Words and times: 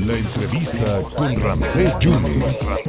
La 0.00 0.16
entrevista 0.16 1.02
con 1.14 1.36
Ramsés 1.38 1.98
Yunes. 1.98 2.82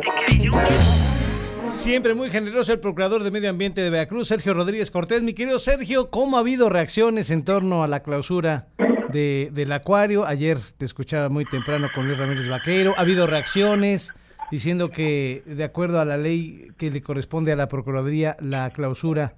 Siempre 1.66 2.14
muy 2.14 2.30
generoso 2.30 2.72
el 2.72 2.80
procurador 2.80 3.24
de 3.24 3.32
Medio 3.32 3.50
Ambiente 3.50 3.82
de 3.82 3.90
Veracruz, 3.90 4.30
Sergio 4.30 4.54
Rodríguez 4.54 4.90
Cortés. 4.90 5.22
Mi 5.22 5.34
querido 5.34 5.60
Sergio, 5.60 6.10
¿cómo 6.10 6.38
ha 6.38 6.40
habido 6.40 6.70
reacciones 6.70 7.30
en 7.30 7.44
torno 7.44 7.84
a 7.84 7.88
la 7.88 8.04
clausura 8.04 8.68
de, 9.12 9.50
del 9.52 9.74
acuario? 9.74 10.26
Ayer 10.26 10.60
te 10.78 10.86
escuchaba 10.86 11.28
muy 11.28 11.44
temprano 11.44 11.90
con 11.94 12.08
Luis 12.08 12.18
Ramírez 12.18 12.48
Vaqueiro. 12.48 12.94
¿Ha 12.96 13.02
habido 13.02 13.28
reacciones 13.28 14.14
diciendo 14.50 14.92
que, 14.92 15.44
de 15.46 15.64
acuerdo 15.66 16.00
a 16.00 16.06
la 16.06 16.16
ley 16.16 16.72
que 16.78 16.90
le 16.90 17.02
corresponde 17.02 17.52
a 17.52 17.58
la 17.58 17.68
Procuraduría, 17.68 18.38
la 18.40 18.70
clausura 18.70 19.36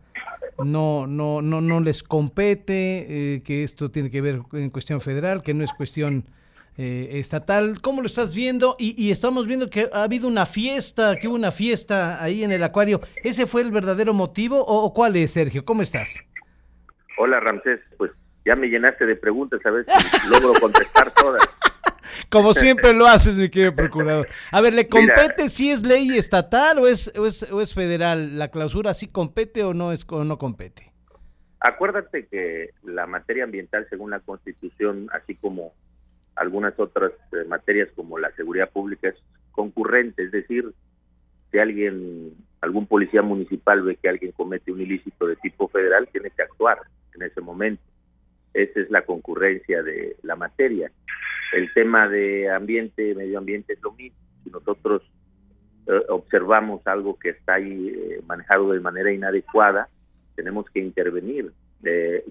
no, 0.64 1.08
no, 1.08 1.42
no, 1.42 1.62
no 1.62 1.80
les 1.80 2.04
compete, 2.04 3.36
eh, 3.36 3.44
que 3.44 3.64
esto 3.64 3.92
tiene 3.92 4.10
que 4.10 4.22
ver 4.22 4.42
en 4.54 4.70
cuestión 4.70 5.02
federal, 5.02 5.44
que 5.44 5.54
no 5.54 5.64
es 5.64 5.74
cuestión 5.74 6.26
eh, 6.78 7.20
estatal. 7.20 7.82
¿Cómo 7.82 8.02
lo 8.02 8.08
estás 8.08 8.36
viendo? 8.36 8.76
Y, 8.80 9.12
estamos 9.12 9.48
viendo 9.48 9.70
que 9.70 9.90
ha 9.94 10.04
habido 10.04 10.28
una 10.28 10.46
fiesta, 10.46 11.16
que 11.18 11.28
hubo 11.28 11.36
una 11.36 11.52
fiesta 11.52 12.22
ahí 12.24 12.44
en 12.44 12.52
el 12.52 12.64
acuario. 12.64 13.02
¿Ese 13.24 13.46
fue 13.46 13.62
el 13.62 13.72
verdadero 13.72 14.14
motivo 14.14 14.64
o, 14.66 14.94
cuál 14.94 15.16
es, 15.16 15.32
Sergio? 15.32 15.66
¿Cómo 15.66 15.82
estás? 15.82 16.20
Hola, 17.18 17.40
Ramsés. 17.40 17.80
Pues 17.98 18.12
ya 18.46 18.56
me 18.56 18.68
llenaste 18.68 19.06
de 19.06 19.16
preguntas, 19.16 19.60
a 19.66 19.72
ver 19.72 19.86
si 19.88 20.30
logro 20.30 20.54
contestar 20.60 21.12
todas. 21.12 21.44
Como 22.30 22.54
siempre 22.54 22.94
lo 22.94 23.08
haces, 23.08 23.38
mi 23.38 23.50
querido 23.50 23.76
procurador. 23.76 24.28
A 24.52 24.62
ver, 24.62 24.74
¿le 24.74 24.88
compete 24.88 25.50
si 25.50 25.72
es 25.72 25.86
ley 25.86 26.18
estatal 26.18 26.80
o 26.80 26.88
es, 26.88 27.12
o 27.18 27.26
es, 27.62 27.74
federal? 27.74 28.38
¿La 28.38 28.50
clausura 28.50 28.94
sí 28.94 29.08
compete 29.08 29.64
o 29.64 29.74
no, 29.74 29.92
es, 29.92 30.06
o 30.10 30.24
no 30.24 30.38
compete? 30.38 30.92
Acuérdate 31.60 32.28
que 32.28 32.72
la 32.84 33.08
materia 33.08 33.44
ambiental, 33.44 33.88
según 33.90 34.12
la 34.12 34.20
Constitución, 34.20 35.08
así 35.14 35.36
como 35.36 35.74
algunas 36.36 36.78
otras 36.80 37.12
eh, 37.32 37.46
materias 37.48 37.90
como 37.96 38.20
la 38.20 38.32
seguridad 38.32 38.70
pública 38.70 39.10
es 39.10 39.16
concurrente, 39.52 40.24
es 40.24 40.32
decir, 40.32 40.74
si 41.52 41.60
alguien, 41.60 42.34
algún 42.62 42.86
policía 42.88 43.22
municipal 43.22 43.82
ve 43.82 43.96
que 43.96 44.10
alguien 44.10 44.34
comete 44.34 44.72
un 44.72 44.82
ilícito 44.82 45.28
de 45.28 45.38
tipo 45.38 45.68
federal, 45.70 46.08
tiene 46.12 46.30
que 46.30 46.42
actuar 46.42 46.80
en 47.14 47.24
ese 47.24 47.42
momento. 47.42 47.82
Esa 48.56 48.80
es 48.80 48.90
la 48.90 49.04
concurrencia 49.04 49.84
de 49.84 50.16
la 50.24 50.36
materia. 50.36 50.92
El 51.54 51.72
tema 51.74 52.08
de 52.08 52.50
ambiente, 52.50 53.14
medio 53.14 53.38
ambiente 53.38 53.74
es 53.74 53.82
lo 53.82 53.92
mismo. 53.92 54.18
Si 54.44 54.50
nosotros 54.50 55.04
eh, 55.88 56.02
observamos 56.10 56.86
algo 56.88 57.20
que 57.20 57.30
está 57.30 57.56
ahí 57.56 57.90
eh, 57.90 58.22
manejado 58.26 58.72
de 58.72 58.80
manera 58.80 59.12
inadecuada, 59.12 59.90
tenemos 60.36 60.66
que 60.70 60.80
intervenir. 60.80 61.52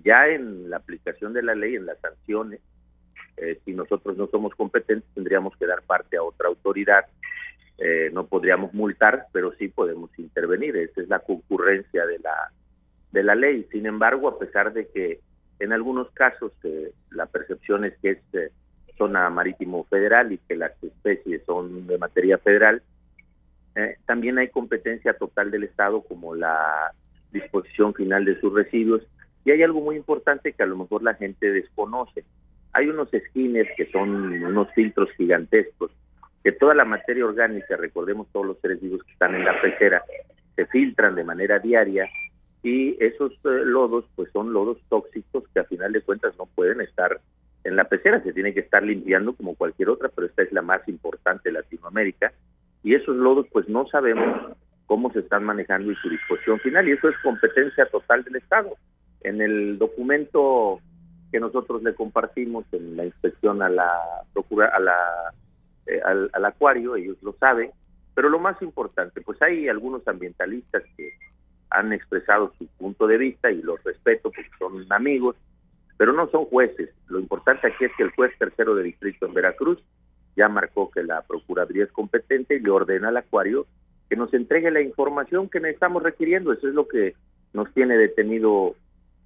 ya 0.02 0.28
en 0.28 0.68
la 0.68 0.78
aplicación 0.78 1.32
de 1.32 1.42
la 1.42 1.54
ley, 1.54 1.76
en 1.76 1.86
las 1.86 2.00
sanciones, 2.00 2.60
eh, 3.36 3.60
si 3.64 3.72
nosotros 3.72 4.16
no 4.16 4.26
somos 4.28 4.54
competentes, 4.54 5.08
tendríamos 5.14 5.56
que 5.56 5.66
dar 5.66 5.82
parte 5.82 6.16
a 6.16 6.22
otra 6.22 6.48
autoridad. 6.48 7.04
Eh, 7.78 8.10
no 8.12 8.26
podríamos 8.26 8.72
multar, 8.72 9.26
pero 9.32 9.52
sí 9.58 9.68
podemos 9.68 10.10
intervenir. 10.18 10.76
Esa 10.76 11.02
es 11.02 11.08
la 11.08 11.18
concurrencia 11.18 12.06
de 12.06 12.18
la, 12.20 12.52
de 13.12 13.22
la 13.22 13.34
ley. 13.34 13.66
Sin 13.72 13.86
embargo, 13.86 14.28
a 14.28 14.38
pesar 14.38 14.72
de 14.72 14.86
que 14.88 15.20
en 15.58 15.72
algunos 15.72 16.10
casos 16.10 16.52
eh, 16.64 16.92
la 17.10 17.26
percepción 17.26 17.84
es 17.84 17.94
que 17.98 18.10
es 18.10 18.52
zona 18.96 19.28
marítimo 19.30 19.84
federal 19.84 20.32
y 20.32 20.38
que 20.38 20.56
las 20.56 20.72
especies 20.82 21.42
son 21.44 21.86
de 21.86 21.98
materia 21.98 22.38
federal, 22.38 22.82
también 24.06 24.38
hay 24.38 24.50
competencia 24.50 25.14
total 25.14 25.50
del 25.50 25.64
Estado 25.64 26.02
como 26.02 26.36
la 26.36 26.92
disposición 27.32 27.92
final 27.92 28.24
de 28.24 28.40
sus 28.40 28.54
residuos. 28.54 29.02
Y 29.44 29.50
hay 29.50 29.64
algo 29.64 29.80
muy 29.80 29.96
importante 29.96 30.52
que 30.52 30.62
a 30.62 30.66
lo 30.66 30.76
mejor 30.76 31.02
la 31.02 31.14
gente 31.14 31.50
desconoce 31.50 32.24
hay 32.74 32.88
unos 32.88 33.12
esquines 33.14 33.68
que 33.76 33.86
son 33.90 34.42
unos 34.42 34.68
filtros 34.74 35.08
gigantescos, 35.16 35.92
que 36.42 36.52
toda 36.52 36.74
la 36.74 36.84
materia 36.84 37.24
orgánica, 37.24 37.76
recordemos 37.76 38.26
todos 38.32 38.46
los 38.46 38.58
seres 38.58 38.80
vivos 38.82 39.02
que 39.04 39.12
están 39.12 39.34
en 39.34 39.44
la 39.44 39.60
pecera, 39.62 40.02
se 40.56 40.66
filtran 40.66 41.14
de 41.14 41.24
manera 41.24 41.60
diaria 41.60 42.08
y 42.64 42.96
esos 42.98 43.30
eh, 43.44 43.62
lodos 43.64 44.06
pues 44.16 44.32
son 44.32 44.52
lodos 44.52 44.78
tóxicos 44.88 45.44
que 45.52 45.60
a 45.60 45.64
final 45.64 45.92
de 45.92 46.00
cuentas 46.00 46.34
no 46.38 46.46
pueden 46.46 46.80
estar 46.80 47.20
en 47.62 47.76
la 47.76 47.84
pecera, 47.84 48.22
se 48.22 48.32
tiene 48.32 48.54
que 48.54 48.60
estar 48.60 48.82
limpiando 48.82 49.34
como 49.34 49.54
cualquier 49.54 49.90
otra, 49.90 50.08
pero 50.08 50.26
esta 50.26 50.42
es 50.42 50.52
la 50.52 50.62
más 50.62 50.86
importante 50.88 51.50
de 51.50 51.52
Latinoamérica 51.52 52.32
y 52.82 52.94
esos 52.94 53.14
lodos 53.16 53.46
pues 53.52 53.68
no 53.68 53.86
sabemos 53.88 54.56
cómo 54.86 55.12
se 55.12 55.20
están 55.20 55.44
manejando 55.44 55.92
y 55.92 55.96
su 55.96 56.08
disposición 56.08 56.58
final 56.60 56.88
y 56.88 56.92
eso 56.92 57.08
es 57.10 57.16
competencia 57.22 57.86
total 57.86 58.24
del 58.24 58.36
Estado. 58.36 58.70
En 59.20 59.42
el 59.42 59.78
documento 59.78 60.80
que 61.30 61.40
nosotros 61.40 61.82
le 61.82 61.94
compartimos 61.94 62.64
en 62.72 62.96
la 62.96 63.04
inspección 63.04 63.60
a 63.60 63.68
la 63.68 63.90
procura 64.32 64.68
a 64.68 64.80
la 64.80 65.34
eh, 65.86 66.00
al, 66.02 66.44
acuario 66.44 66.96
ellos 66.96 67.16
lo 67.22 67.32
saben 67.34 67.72
pero 68.14 68.28
lo 68.28 68.38
más 68.38 68.62
importante 68.62 69.20
pues 69.20 69.42
hay 69.42 69.68
algunos 69.68 70.06
ambientalistas 70.06 70.82
que 70.96 71.12
han 71.70 71.92
expresado 71.92 72.52
su 72.58 72.66
punto 72.78 73.06
de 73.06 73.18
vista 73.18 73.50
y 73.50 73.62
los 73.62 73.82
respeto 73.84 74.30
porque 74.30 74.50
son 74.58 74.86
amigos 74.90 75.36
pero 75.96 76.12
no 76.12 76.28
son 76.28 76.44
jueces 76.46 76.90
lo 77.08 77.18
importante 77.18 77.66
aquí 77.66 77.84
es 77.84 77.92
que 77.96 78.04
el 78.04 78.10
juez 78.10 78.32
tercero 78.38 78.74
de 78.74 78.84
distrito 78.84 79.26
en 79.26 79.34
Veracruz 79.34 79.78
ya 80.36 80.48
marcó 80.48 80.90
que 80.90 81.02
la 81.02 81.22
procuraduría 81.22 81.84
es 81.84 81.92
competente 81.92 82.56
y 82.56 82.60
le 82.60 82.70
ordena 82.70 83.08
al 83.08 83.16
acuario 83.16 83.66
que 84.08 84.16
nos 84.16 84.32
entregue 84.34 84.70
la 84.70 84.80
información 84.80 85.48
que 85.48 85.58
estamos 85.68 86.02
requiriendo 86.02 86.52
eso 86.52 86.68
es 86.68 86.74
lo 86.74 86.88
que 86.88 87.14
nos 87.54 87.72
tiene 87.72 87.96
detenido 87.96 88.74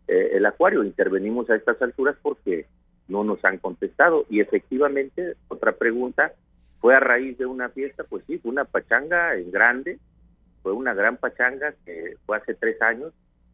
eh, 0.09 0.37
el 0.37 0.47
acuario. 0.47 0.85
Intervenimos 0.85 1.51
a 1.51 1.57
estas 1.57 1.81
alturas 1.83 2.17
porque 2.23 2.67
no 3.09 3.25
nos 3.25 3.45
han 3.45 3.59
contestado. 3.59 4.25
Y 4.31 4.41
efectivamente, 4.41 5.35
otra 5.49 5.73
pregunta, 5.73 6.33
¿fue 6.81 6.95
a 6.95 7.01
raíz 7.01 7.37
de 7.39 7.47
una 7.47 7.69
fiesta? 7.71 8.05
Pues 8.05 8.25
sí, 8.27 8.39
fue 8.39 8.53
una 8.53 8.65
pachanga 8.65 9.35
en 9.35 9.51
grande, 9.51 9.99
fue 10.63 10.73
una 10.73 10.95
gran 10.95 11.17
pachanga 11.17 11.75
que 11.85 12.17
fue 12.27 12.37
hace 12.37 12.55
tres 12.55 12.81
años. 12.83 13.13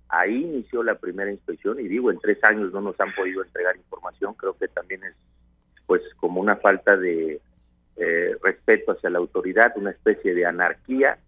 Ahí 0.08 0.42
inició 0.42 0.82
la 0.82 0.96
primera 0.96 1.30
inspección 1.30 1.80
y 1.80 1.88
digo, 1.88 2.10
en 2.10 2.18
tres 2.18 2.42
años 2.44 2.72
no 2.72 2.80
nos 2.80 2.98
han 3.00 3.14
podido 3.14 3.42
entregar 3.42 3.76
información, 3.76 4.34
creo 4.34 4.56
que 4.56 4.68
también 4.68 5.02
es 5.04 5.14
pues 5.86 6.02
como 6.16 6.40
una 6.40 6.56
falta 6.56 6.96
de 6.96 7.40
eh, 7.96 8.36
respeto 8.42 8.92
hacia 8.92 9.10
la 9.10 9.18
autoridad, 9.18 9.72
una 9.76 9.90
especie 9.90 10.34
de 10.34 10.46
anarquía 10.46 11.18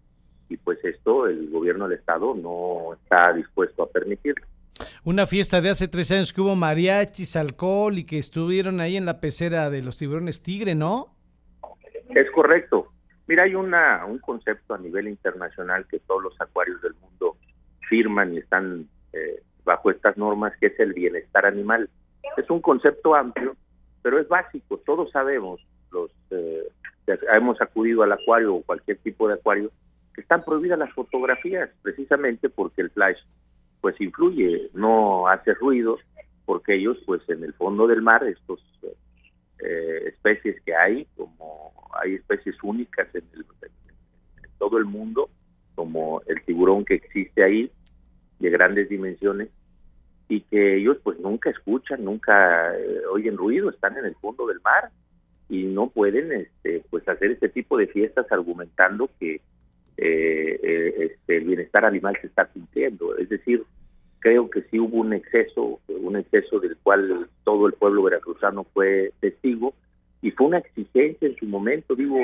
y 0.49 0.57
pues 0.57 0.83
esto 0.83 1.27
el 1.27 1.49
gobierno 1.49 1.87
del 1.87 1.99
estado 1.99 2.33
no 2.35 2.93
está 2.93 3.33
dispuesto 3.33 3.83
a 3.83 3.89
permitirlo. 3.89 4.45
Una 5.03 5.25
fiesta 5.25 5.61
de 5.61 5.69
hace 5.69 5.87
tres 5.87 6.11
años 6.11 6.33
que 6.33 6.41
hubo 6.41 6.55
mariachis, 6.55 7.35
alcohol 7.35 7.97
y 7.97 8.05
que 8.05 8.19
estuvieron 8.19 8.79
ahí 8.79 8.97
en 8.97 9.05
la 9.05 9.19
pecera 9.19 9.69
de 9.69 9.81
los 9.81 9.97
tiburones 9.97 10.41
tigre, 10.41 10.75
¿no? 10.75 11.15
Es 12.09 12.29
correcto. 12.31 12.91
Mira, 13.27 13.43
hay 13.43 13.55
una, 13.55 14.05
un 14.05 14.19
concepto 14.19 14.73
a 14.73 14.77
nivel 14.77 15.07
internacional 15.07 15.85
que 15.87 15.99
todos 15.99 16.23
los 16.23 16.41
acuarios 16.41 16.81
del 16.81 16.93
mundo 16.95 17.37
firman 17.89 18.33
y 18.33 18.37
están 18.37 18.87
eh, 19.13 19.41
bajo 19.65 19.91
estas 19.91 20.17
normas, 20.17 20.53
que 20.59 20.67
es 20.67 20.79
el 20.79 20.93
bienestar 20.93 21.45
animal. 21.45 21.89
Es 22.37 22.49
un 22.49 22.61
concepto 22.61 23.15
amplio, 23.15 23.55
pero 24.01 24.19
es 24.19 24.27
básico. 24.27 24.77
Todos 24.85 25.11
sabemos, 25.11 25.59
los 25.91 26.09
eh, 26.31 26.63
hemos 27.33 27.59
acudido 27.61 28.03
al 28.03 28.13
acuario 28.13 28.55
o 28.55 28.63
cualquier 28.63 28.97
tipo 28.99 29.27
de 29.27 29.35
acuario, 29.35 29.71
que 30.13 30.21
están 30.21 30.41
prohibidas 30.43 30.79
las 30.79 30.93
fotografías, 30.93 31.69
precisamente 31.81 32.49
porque 32.49 32.81
el 32.81 32.89
flash 32.91 33.17
pues 33.81 33.99
influye, 34.01 34.69
no 34.73 35.27
hace 35.27 35.53
ruido, 35.53 35.99
porque 36.45 36.75
ellos 36.75 36.97
pues 37.05 37.21
en 37.29 37.43
el 37.43 37.53
fondo 37.53 37.87
del 37.87 38.01
mar, 38.01 38.23
estos 38.23 38.59
eh, 39.59 40.03
especies 40.07 40.61
que 40.63 40.75
hay, 40.75 41.07
como 41.15 41.73
hay 42.01 42.15
especies 42.15 42.55
únicas 42.63 43.07
en, 43.13 43.23
todo 44.57 44.77
el 44.77 44.85
mundo, 44.85 45.29
como 45.75 46.21
el 46.25 46.41
tiburón 46.43 46.83
que 46.83 46.95
existe 46.95 47.43
ahí, 47.43 47.71
de 48.39 48.49
grandes 48.49 48.89
dimensiones, 48.89 49.49
y 50.29 50.41
que 50.41 50.77
ellos 50.77 50.97
pues 51.03 51.19
nunca 51.19 51.49
escuchan, 51.49 52.03
nunca 52.03 52.75
eh, 52.75 53.01
oyen 53.11 53.37
ruido, 53.37 53.69
están 53.69 53.97
en 53.97 54.05
el 54.05 54.15
fondo 54.15 54.45
del 54.47 54.59
mar 54.61 54.89
y 55.49 55.63
no 55.63 55.89
pueden 55.89 56.31
este 56.33 56.83
pues 56.89 57.07
hacer 57.07 57.31
este 57.31 57.49
tipo 57.49 57.77
de 57.77 57.87
fiestas 57.87 58.29
argumentando 58.31 59.09
que 59.19 59.35
eh, 59.35 60.59
eh, 60.63 60.93
este, 61.11 61.37
el 61.37 61.45
bienestar 61.45 61.85
animal 61.85 62.17
se 62.19 62.27
está 62.27 62.45
cumpliendo. 62.45 63.17
Es 63.17 63.29
decir, 63.29 63.63
creo 64.19 64.49
que 64.49 64.63
sí 64.63 64.79
hubo 64.79 64.97
un 64.97 65.13
exceso, 65.13 65.79
un 65.87 66.17
exceso 66.17 66.59
del 66.59 66.75
cual 66.77 67.29
todo 67.43 67.67
el 67.67 67.73
pueblo 67.73 68.03
veracruzano 68.03 68.65
fue 68.73 69.13
testigo 69.21 69.73
una 70.47 70.59
exigencia 70.59 71.27
en 71.27 71.35
su 71.35 71.45
momento. 71.45 71.95
Digo, 71.95 72.19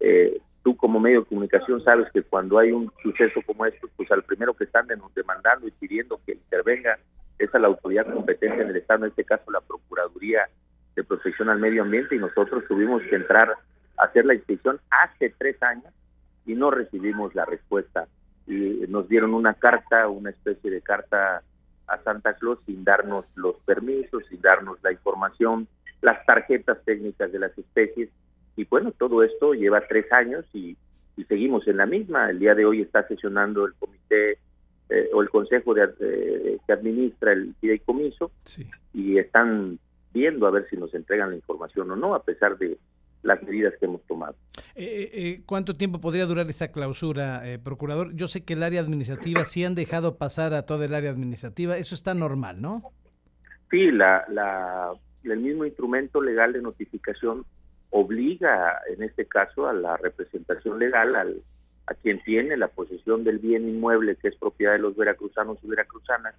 eh, 0.00 0.40
tú 0.62 0.76
como 0.76 1.00
medio 1.00 1.20
de 1.20 1.26
comunicación 1.26 1.82
sabes 1.82 2.10
que 2.12 2.22
cuando 2.22 2.58
hay 2.58 2.72
un 2.72 2.90
suceso 3.02 3.40
como 3.46 3.66
este, 3.66 3.86
pues 3.96 4.10
al 4.10 4.22
primero 4.22 4.54
que 4.54 4.64
están 4.64 4.86
demandando 5.14 5.68
y 5.68 5.70
pidiendo 5.72 6.20
que 6.24 6.32
intervenga 6.32 6.98
es 7.38 7.54
a 7.54 7.58
la 7.58 7.68
autoridad 7.68 8.12
competente 8.12 8.62
en 8.62 8.68
el 8.68 8.76
Estado, 8.76 9.04
en 9.04 9.10
este 9.10 9.24
caso 9.24 9.50
la 9.50 9.60
Procuraduría 9.60 10.48
de 10.96 11.04
Protección 11.04 11.48
al 11.48 11.60
Medio 11.60 11.82
Ambiente, 11.82 12.16
y 12.16 12.18
nosotros 12.18 12.64
tuvimos 12.66 13.02
que 13.02 13.16
entrar 13.16 13.50
a 13.96 14.04
hacer 14.04 14.24
la 14.26 14.34
inspección 14.34 14.80
hace 14.90 15.32
tres 15.38 15.62
años 15.62 15.92
y 16.46 16.54
no 16.54 16.70
recibimos 16.70 17.34
la 17.34 17.44
respuesta. 17.44 18.08
Y 18.46 18.84
nos 18.88 19.08
dieron 19.08 19.34
una 19.34 19.54
carta, 19.54 20.08
una 20.08 20.30
especie 20.30 20.70
de 20.70 20.80
carta 20.80 21.42
a 21.86 21.98
Santa 22.02 22.34
Claus 22.34 22.58
sin 22.66 22.84
darnos 22.84 23.24
los 23.36 23.56
permisos, 23.60 24.24
sin 24.28 24.40
darnos 24.40 24.82
la 24.82 24.92
información 24.92 25.68
las 26.02 26.24
tarjetas 26.26 26.78
técnicas 26.84 27.32
de 27.32 27.38
las 27.38 27.56
especies. 27.56 28.10
Y 28.56 28.64
bueno, 28.64 28.92
todo 28.92 29.22
esto 29.22 29.54
lleva 29.54 29.86
tres 29.88 30.10
años 30.12 30.44
y, 30.52 30.76
seguimos 31.28 31.66
en 31.66 31.78
la 31.78 31.86
misma. 31.86 32.30
El 32.30 32.38
día 32.38 32.54
de 32.54 32.64
hoy 32.64 32.80
está 32.80 33.06
sesionando 33.08 33.66
el 33.66 33.74
comité 33.74 34.38
eh, 34.88 35.10
o 35.12 35.20
el 35.20 35.28
consejo 35.30 35.74
de, 35.74 35.88
eh, 36.00 36.58
que 36.64 36.72
administra 36.72 37.32
el 37.32 37.54
fideicomiso 37.60 38.30
y 38.94 39.18
están 39.18 39.80
viendo 40.14 40.46
a 40.46 40.52
ver 40.52 40.66
si 40.70 40.76
nos 40.76 40.94
entregan 40.94 41.30
la 41.30 41.36
información 41.36 41.90
o 41.90 41.96
no, 41.96 42.14
a 42.14 42.22
pesar 42.22 42.56
de 42.56 42.78
las 43.24 43.42
medidas 43.42 43.74
que 43.80 43.86
hemos 43.86 44.00
tomado. 44.02 44.36
Eh, 44.76 45.42
¿Cuánto 45.44 45.74
tiempo 45.74 46.00
podría 46.00 46.24
durar 46.24 46.48
esta 46.48 46.68
clausura, 46.68 47.42
procurador? 47.64 48.14
Yo 48.14 48.28
sé 48.28 48.44
que 48.44 48.52
el 48.52 48.62
área 48.62 48.80
administrativa 48.80 49.44
sí 49.44 49.64
han 49.64 49.74
dejado 49.74 50.18
pasar 50.18 50.54
a 50.54 50.62
toda 50.66 50.86
el 50.86 50.94
área 50.94 51.10
administrativa, 51.10 51.76
eso 51.76 51.96
está 51.96 52.14
normal, 52.14 52.62
¿no? 52.62 52.92
Sí, 53.70 53.90
la, 53.90 54.24
la, 54.30 54.92
el 55.24 55.38
mismo 55.40 55.64
instrumento 55.64 56.20
legal 56.20 56.52
de 56.52 56.62
notificación 56.62 57.44
obliga, 57.90 58.80
en 58.94 59.02
este 59.02 59.26
caso, 59.26 59.66
a 59.66 59.72
la 59.72 59.96
representación 59.96 60.78
legal, 60.78 61.16
al, 61.16 61.42
a 61.86 61.94
quien 61.94 62.22
tiene 62.22 62.56
la 62.56 62.68
posesión 62.68 63.24
del 63.24 63.38
bien 63.38 63.68
inmueble 63.68 64.16
que 64.16 64.28
es 64.28 64.36
propiedad 64.36 64.72
de 64.72 64.78
los 64.78 64.96
veracruzanos 64.96 65.58
y 65.62 65.68
veracruzanas, 65.68 66.34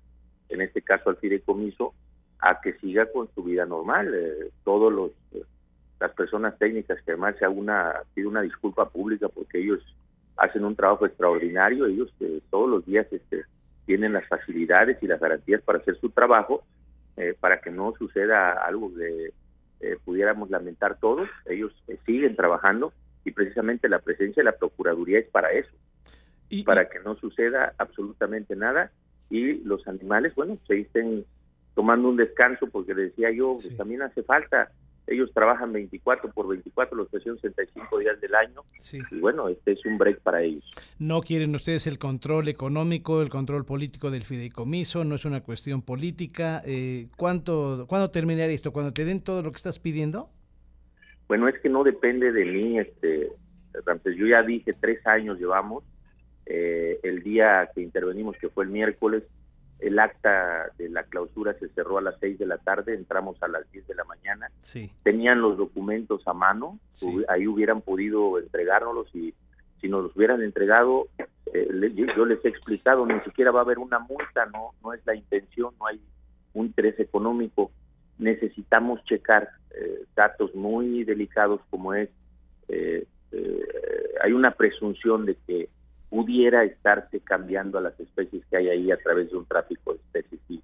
en 0.49 0.61
este 0.61 0.81
caso 0.81 1.09
al 1.09 1.17
fideicomiso, 1.17 1.93
a 2.39 2.61
que 2.61 2.73
siga 2.73 3.11
con 3.11 3.29
su 3.33 3.43
vida 3.43 3.65
normal. 3.65 4.13
Eh, 4.13 4.51
todos 4.63 4.93
los 4.93 5.11
eh, 5.33 5.43
las 5.99 6.11
personas 6.11 6.57
técnicas 6.57 7.01
que 7.01 7.11
además 7.11 7.35
se 7.37 7.47
una 7.47 7.93
pide 8.13 8.27
una 8.27 8.41
disculpa 8.41 8.89
pública 8.89 9.27
porque 9.27 9.59
ellos 9.59 9.81
hacen 10.37 10.63
un 10.63 10.75
trabajo 10.75 11.05
extraordinario, 11.05 11.85
ellos 11.85 12.13
eh, 12.21 12.39
todos 12.49 12.69
los 12.69 12.85
días 12.85 13.05
este, 13.11 13.43
tienen 13.85 14.13
las 14.13 14.25
facilidades 14.27 14.97
y 15.01 15.07
las 15.07 15.19
garantías 15.19 15.61
para 15.61 15.79
hacer 15.79 15.97
su 15.99 16.09
trabajo 16.09 16.63
eh, 17.19 17.35
para 17.37 17.59
que 17.59 17.69
no 17.69 17.93
suceda 17.97 18.53
algo 18.53 18.95
que 18.95 19.33
eh, 19.81 19.97
pudiéramos 20.05 20.49
lamentar 20.49 20.97
todos. 20.99 21.27
Ellos 21.45 21.73
eh, 21.89 21.97
siguen 22.05 22.37
trabajando 22.37 22.93
y 23.25 23.31
precisamente 23.31 23.89
la 23.89 23.99
presencia 23.99 24.41
de 24.41 24.45
la 24.45 24.57
Procuraduría 24.57 25.19
es 25.19 25.27
para 25.27 25.51
eso, 25.51 25.75
y, 26.47 26.63
para 26.63 26.87
que 26.87 27.01
no 27.01 27.17
suceda 27.17 27.73
absolutamente 27.77 28.55
nada 28.55 28.91
y 29.29 29.55
los 29.65 29.85
animales, 29.89 30.33
bueno, 30.33 30.57
se 30.65 30.79
estén 30.79 31.25
tomando 31.75 32.07
un 32.07 32.15
descanso 32.15 32.67
porque 32.67 32.93
decía 32.93 33.31
yo, 33.31 33.57
también 33.77 34.01
hace 34.01 34.23
falta 34.23 34.71
ellos 35.09 35.31
trabajan 35.33 35.73
24 35.73 36.31
por 36.31 36.47
24 36.47 36.95
los 36.95 37.09
365 37.09 37.97
días 37.97 38.21
del 38.21 38.35
año 38.35 38.61
y 39.11 39.19
bueno, 39.19 39.49
este 39.49 39.71
es 39.73 39.85
un 39.85 39.97
break 39.97 40.21
para 40.21 40.43
ellos. 40.43 40.63
No 40.99 41.21
quieren 41.21 41.53
ustedes 41.55 41.87
el 41.87 41.97
control 41.97 42.47
económico, 42.47 43.21
el 43.21 43.29
control 43.29 43.65
político 43.65 44.11
del 44.11 44.23
fideicomiso, 44.23 45.03
no 45.03 45.15
es 45.15 45.25
una 45.25 45.41
cuestión 45.41 45.81
política. 45.81 46.61
Eh, 46.65 47.07
¿cuánto, 47.17 47.85
¿Cuándo 47.87 48.11
terminaría 48.11 48.53
esto? 48.53 48.71
¿Cuando 48.71 48.93
te 48.93 49.03
den 49.03 49.23
todo 49.23 49.41
lo 49.41 49.51
que 49.51 49.57
estás 49.57 49.79
pidiendo? 49.79 50.29
Bueno, 51.27 51.47
es 51.47 51.59
que 51.59 51.69
no 51.69 51.83
depende 51.83 52.31
de 52.31 52.45
mí, 52.45 52.79
este, 52.79 53.31
yo 54.15 54.27
ya 54.27 54.43
dije, 54.43 54.73
tres 54.79 55.05
años 55.05 55.39
llevamos, 55.39 55.83
eh, 56.45 56.99
el 57.03 57.23
día 57.23 57.69
que 57.73 57.81
intervenimos, 57.81 58.35
que 58.37 58.49
fue 58.49 58.63
el 58.63 58.71
miércoles, 58.71 59.23
el 59.79 59.97
acta 59.99 60.71
de 60.77 60.89
la 60.89 61.03
clausura 61.03 61.53
se 61.53 61.69
cerró 61.69 61.97
a 61.97 62.01
las 62.01 62.15
6 62.19 62.37
de 62.39 62.45
la 62.45 62.57
tarde, 62.57 62.93
entramos 62.93 63.41
a 63.41 63.47
las 63.47 63.69
10 63.71 63.87
de 63.87 63.95
la 63.95 64.03
mañana. 64.03 64.51
Sí. 64.61 64.91
Tenían 65.03 65.41
los 65.41 65.57
documentos 65.57 66.21
a 66.27 66.33
mano, 66.33 66.79
ahí 67.29 67.47
hubieran 67.47 67.81
podido 67.81 68.39
entregárnoslos 68.39 69.13
y 69.15 69.33
si 69.79 69.87
nos 69.87 70.03
los 70.03 70.15
hubieran 70.15 70.43
entregado, 70.43 71.07
eh, 71.53 71.67
yo 72.15 72.25
les 72.25 72.43
he 72.43 72.49
explicado, 72.49 73.05
ni 73.05 73.19
siquiera 73.21 73.51
va 73.51 73.59
a 73.61 73.63
haber 73.63 73.79
una 73.79 73.99
multa, 73.99 74.45
no, 74.47 74.73
no 74.83 74.93
es 74.93 75.01
la 75.05 75.15
intención, 75.15 75.73
no 75.79 75.87
hay 75.87 75.99
un 76.53 76.67
interés 76.67 76.99
económico. 76.99 77.71
Necesitamos 78.17 79.03
checar 79.05 79.49
eh, 79.71 80.03
datos 80.15 80.53
muy 80.53 81.05
delicados 81.05 81.61
como 81.69 81.93
es, 81.93 82.09
eh, 82.67 83.07
hay 84.21 84.33
una 84.33 84.51
presunción 84.51 85.25
de 85.25 85.37
que 85.47 85.69
pudiera 86.09 86.63
estarse 86.63 87.19
cambiando 87.19 87.77
a 87.77 87.81
las 87.81 87.99
especies 87.99 88.43
que 88.49 88.57
hay 88.57 88.69
ahí 88.69 88.91
a 88.91 88.97
través 88.97 89.29
de 89.31 89.37
un 89.37 89.45
tráfico 89.45 89.93
de 89.93 89.99
especies. 89.99 90.41
Y, 90.49 90.63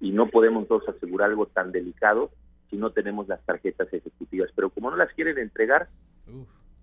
y 0.00 0.12
no 0.12 0.28
podemos 0.28 0.66
todos 0.68 0.88
asegurar 0.88 1.30
algo 1.30 1.46
tan 1.46 1.72
delicado 1.72 2.30
si 2.70 2.76
no 2.76 2.90
tenemos 2.90 3.28
las 3.28 3.44
tarjetas 3.44 3.92
ejecutivas. 3.92 4.50
Pero 4.54 4.70
como 4.70 4.90
no 4.90 4.96
las 4.96 5.12
quieren 5.12 5.38
entregar, 5.38 5.88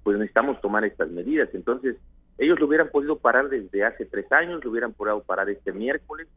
pues 0.03 0.17
necesitamos 0.17 0.61
tomar 0.61 0.85
estas 0.85 1.09
medidas. 1.09 1.49
Entonces, 1.53 1.97
ellos 2.37 2.59
lo 2.59 2.67
hubieran 2.67 2.89
podido 2.89 3.17
parar 3.17 3.49
desde 3.49 3.83
hace 3.83 4.05
tres 4.05 4.31
años, 4.31 4.63
lo 4.63 4.71
hubieran 4.71 4.93
podido 4.93 5.21
parar 5.21 5.49
este 5.49 5.71
miércoles. 5.71 6.27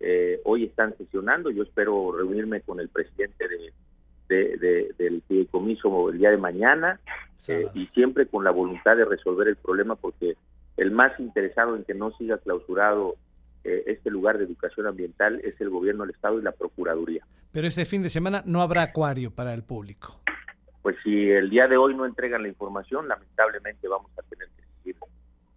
Eh, 0.00 0.40
hoy 0.44 0.64
están 0.64 0.96
sesionando. 0.96 1.50
Yo 1.50 1.62
espero 1.62 2.12
reunirme 2.12 2.60
con 2.60 2.80
el 2.80 2.88
presidente 2.88 3.46
de, 3.48 3.72
de, 4.28 4.94
del 4.98 5.22
fideicomiso 5.22 6.10
el 6.10 6.18
día 6.18 6.30
de 6.30 6.36
mañana 6.36 7.00
eh, 7.48 7.68
y 7.74 7.86
siempre 7.88 8.26
con 8.26 8.44
la 8.44 8.50
voluntad 8.50 8.96
de 8.96 9.04
resolver 9.04 9.48
el 9.48 9.56
problema 9.56 9.94
porque 9.94 10.36
el 10.76 10.90
más 10.90 11.18
interesado 11.18 11.76
en 11.76 11.84
que 11.84 11.94
no 11.94 12.10
siga 12.16 12.38
clausurado 12.38 13.16
eh, 13.64 13.82
este 13.86 14.10
lugar 14.10 14.38
de 14.38 14.44
educación 14.44 14.86
ambiental 14.86 15.40
es 15.42 15.60
el 15.60 15.70
gobierno 15.70 16.04
del 16.04 16.14
Estado 16.14 16.38
y 16.38 16.42
la 16.42 16.52
Procuraduría. 16.52 17.26
Pero 17.52 17.66
este 17.66 17.84
fin 17.84 18.02
de 18.02 18.10
semana 18.10 18.42
no 18.44 18.62
habrá 18.62 18.82
acuario 18.82 19.30
para 19.30 19.54
el 19.54 19.64
público. 19.64 20.20
Pues 20.82 20.96
si 21.02 21.30
el 21.30 21.50
día 21.50 21.66
de 21.66 21.76
hoy 21.76 21.94
no 21.94 22.06
entregan 22.06 22.42
la 22.42 22.48
información, 22.48 23.08
lamentablemente 23.08 23.88
vamos 23.88 24.10
a 24.18 24.22
tener 24.22 24.48
que 24.56 24.62
seguir 24.78 24.96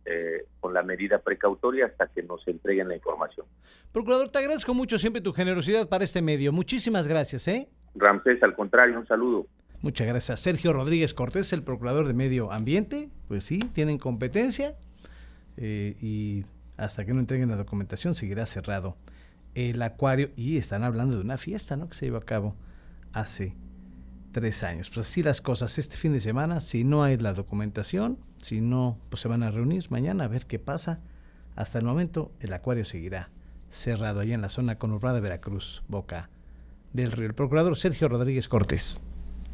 eh, 0.06 0.46
con 0.60 0.74
la 0.74 0.82
medida 0.82 1.20
precautoria 1.20 1.86
hasta 1.86 2.08
que 2.08 2.24
nos 2.24 2.48
entreguen 2.48 2.88
la 2.88 2.96
información. 2.96 3.46
Procurador, 3.92 4.30
te 4.30 4.40
agradezco 4.40 4.74
mucho 4.74 4.98
siempre 4.98 5.22
tu 5.22 5.34
generosidad 5.34 5.88
para 5.88 6.04
este 6.04 6.22
medio. 6.22 6.52
Muchísimas 6.52 7.08
gracias, 7.08 7.48
¿eh? 7.48 7.70
Ramsés, 7.94 8.42
al 8.42 8.56
contrario, 8.56 8.98
un 8.98 9.06
saludo. 9.06 9.46
Muchas 9.82 10.08
gracias. 10.08 10.40
Sergio 10.42 10.74
Rodríguez 10.74 11.14
Cortés, 11.14 11.54
el 11.54 11.64
procurador 11.64 12.08
de 12.08 12.14
Medio 12.14 12.52
Ambiente. 12.52 13.10
Pues 13.28 13.44
sí, 13.44 13.60
tienen 13.60 13.98
competencia, 13.98 14.74
eh, 15.62 15.98
y 16.00 16.46
hasta 16.78 17.06
que 17.06 17.14
no 17.14 17.20
entreguen 17.20 17.50
la 17.50 17.58
documentación 17.58 18.16
seguirá 18.16 18.46
cerrado 18.46 18.96
el 19.56 19.82
acuario 19.82 20.32
y 20.38 20.56
están 20.56 20.86
hablando 20.86 21.18
de 21.18 21.22
una 21.22 21.38
fiesta 21.38 21.76
¿no? 21.76 21.90
que 21.90 21.96
se 21.96 22.06
llevó 22.06 22.18
a 22.18 22.26
cabo 22.26 22.56
hace 23.12 23.58
tres 24.32 24.64
años. 24.64 24.90
Pues 24.90 25.08
así 25.08 25.22
las 25.22 25.42
cosas, 25.42 25.78
este 25.78 25.98
fin 25.98 26.14
de 26.14 26.22
semana, 26.22 26.62
si 26.62 26.86
no 26.86 27.04
hay 27.04 27.18
la 27.18 27.34
documentación, 27.34 28.20
si 28.38 28.62
no, 28.62 28.98
pues 29.10 29.20
se 29.20 29.28
van 29.28 29.44
a 29.44 29.52
reunir 29.52 29.86
mañana 29.92 30.24
a 30.24 30.28
ver 30.30 30.46
qué 30.46 30.60
pasa. 30.60 31.02
Hasta 31.58 31.78
el 31.78 31.84
momento 31.84 32.32
el 32.40 32.54
acuario 32.54 32.86
seguirá 32.86 33.30
cerrado 33.70 34.22
allá 34.22 34.36
en 34.36 34.42
la 34.42 34.50
zona 34.50 34.78
conurbada 34.78 35.16
de 35.16 35.22
Veracruz, 35.22 35.84
Boca 35.90 36.30
del 36.94 37.12
Río. 37.12 37.28
El 37.28 37.34
procurador 37.34 37.76
Sergio 37.76 38.08
Rodríguez 38.08 38.48
Cortés. 38.48 39.02